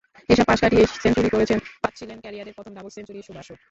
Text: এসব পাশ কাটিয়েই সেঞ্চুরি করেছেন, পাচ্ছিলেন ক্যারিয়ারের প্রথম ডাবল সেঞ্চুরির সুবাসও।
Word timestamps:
এসব 0.29 0.45
পাশ 0.49 0.59
কাটিয়েই 0.63 0.87
সেঞ্চুরি 1.03 1.29
করেছেন, 1.35 1.59
পাচ্ছিলেন 1.83 2.17
ক্যারিয়ারের 2.23 2.55
প্রথম 2.57 2.73
ডাবল 2.75 2.91
সেঞ্চুরির 2.95 3.25
সুবাসও। 3.27 3.55